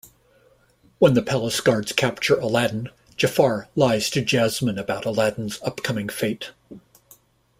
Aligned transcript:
When 0.97 1.13
the 1.13 1.21
palace 1.21 1.61
guards 1.61 1.91
capture 1.91 2.33
Aladdin, 2.33 2.89
Jafar 3.17 3.67
lies 3.75 4.09
to 4.09 4.23
Jasmine 4.25 4.79
about 4.79 5.05
Aladdin's 5.05 5.59
upcoming 5.61 6.09
fate. 6.09 6.49